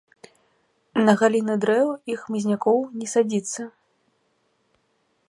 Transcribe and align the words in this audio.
На 1.07 1.13
галіны 1.21 1.53
дрэў 1.65 1.87
і 2.13 2.17
хмызнякоў 2.23 2.79
не 3.03 3.07
садзіцца. 3.15 3.61